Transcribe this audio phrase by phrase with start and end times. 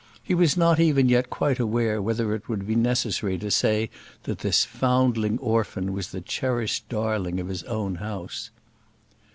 [0.23, 3.91] He was not even yet quite aware whether it would be necessary to say
[4.23, 8.49] that this foundling orphan was the cherished darling of his own house.